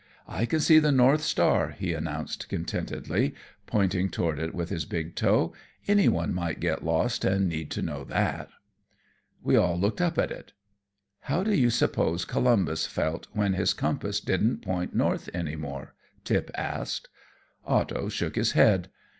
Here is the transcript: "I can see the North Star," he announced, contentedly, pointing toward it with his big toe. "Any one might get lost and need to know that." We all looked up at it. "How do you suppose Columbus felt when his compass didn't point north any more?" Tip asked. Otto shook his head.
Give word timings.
"I 0.27 0.47
can 0.47 0.59
see 0.59 0.79
the 0.79 0.91
North 0.91 1.21
Star," 1.21 1.75
he 1.77 1.93
announced, 1.93 2.49
contentedly, 2.49 3.35
pointing 3.67 4.09
toward 4.09 4.39
it 4.39 4.51
with 4.55 4.69
his 4.71 4.83
big 4.83 5.13
toe. 5.13 5.53
"Any 5.87 6.07
one 6.07 6.33
might 6.33 6.59
get 6.59 6.83
lost 6.83 7.23
and 7.23 7.47
need 7.47 7.69
to 7.69 7.83
know 7.83 8.03
that." 8.05 8.49
We 9.43 9.55
all 9.55 9.79
looked 9.79 10.01
up 10.01 10.17
at 10.17 10.31
it. 10.31 10.53
"How 11.19 11.43
do 11.43 11.53
you 11.53 11.69
suppose 11.69 12.25
Columbus 12.25 12.87
felt 12.87 13.27
when 13.33 13.53
his 13.53 13.73
compass 13.75 14.19
didn't 14.19 14.63
point 14.63 14.95
north 14.95 15.29
any 15.35 15.55
more?" 15.55 15.93
Tip 16.23 16.49
asked. 16.55 17.07
Otto 17.63 18.09
shook 18.09 18.35
his 18.37 18.53
head. 18.53 18.89